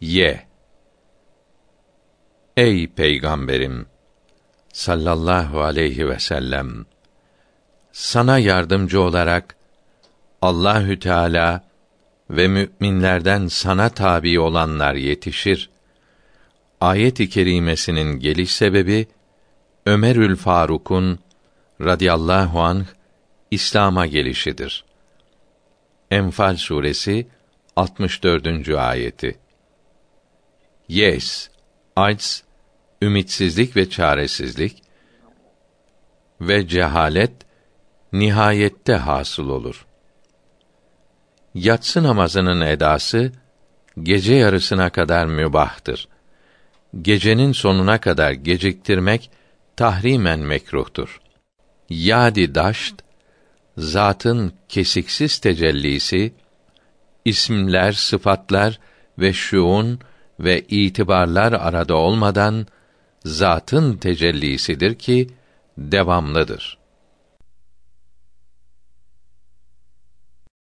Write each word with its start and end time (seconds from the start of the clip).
Ye. 0.00 0.46
Ey 2.56 2.86
peygamberim 2.86 3.86
sallallahu 4.72 5.62
aleyhi 5.62 6.08
ve 6.08 6.18
sellem 6.18 6.86
sana 7.92 8.38
yardımcı 8.38 9.00
olarak 9.00 9.56
Allahü 10.42 10.98
Teala 10.98 11.64
ve 12.30 12.48
müminlerden 12.48 13.46
sana 13.46 13.88
tabi 13.88 14.40
olanlar 14.40 14.94
yetişir. 14.94 15.70
Ayet-i 16.80 17.28
kerimesinin 17.28 18.20
geliş 18.20 18.52
sebebi 18.52 19.06
Ömerül 19.86 20.36
Faruk'un 20.36 21.18
radıyallahu 21.80 22.60
anh 22.60 22.84
İslam'a 23.50 24.06
gelişidir. 24.06 24.84
Enfal 26.10 26.56
suresi 26.56 27.26
64. 27.76 28.68
ayeti. 28.68 29.45
Yes, 30.96 31.48
ajz, 31.96 32.42
ümitsizlik 33.02 33.76
ve 33.76 33.90
çaresizlik 33.90 34.82
ve 36.40 36.68
cehalet 36.68 37.32
nihayette 38.12 38.94
hasıl 38.94 39.48
olur. 39.48 39.86
Yatsı 41.54 42.02
namazının 42.02 42.60
edası 42.60 43.32
gece 44.02 44.34
yarısına 44.34 44.90
kadar 44.90 45.26
mübahtır. 45.26 46.08
Gecenin 47.02 47.52
sonuna 47.52 48.00
kadar 48.00 48.32
geciktirmek 48.32 49.30
tahrimen 49.76 50.40
mekruhtur. 50.40 51.20
Yadi 51.90 52.54
daşt 52.54 53.02
zatın 53.76 54.52
kesiksiz 54.68 55.38
tecellisi 55.38 56.34
isimler, 57.24 57.92
sıfatlar 57.92 58.80
ve 59.18 59.32
şuun 59.32 60.00
ve 60.40 60.60
itibarlar 60.60 61.52
arada 61.52 61.94
olmadan 61.96 62.66
zatın 63.24 63.96
tecellisidir 63.96 64.94
ki 64.94 65.30
devamlıdır. 65.78 66.78